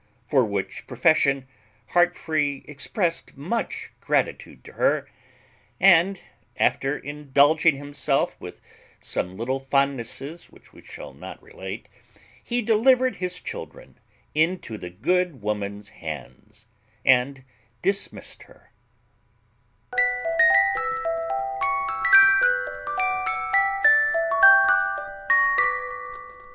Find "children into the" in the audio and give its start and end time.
13.39-14.89